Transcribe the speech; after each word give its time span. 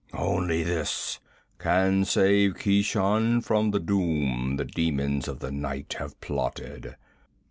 Only 0.17 0.63
this 0.63 1.19
can 1.59 2.05
save 2.05 2.55
Keshan 2.55 3.41
from 3.43 3.69
the 3.69 3.79
doom 3.79 4.55
the 4.57 4.65
demons 4.65 5.27
of 5.27 5.41
the 5.41 5.51
night 5.51 5.97
have 5.99 6.19
plotted. 6.21 6.95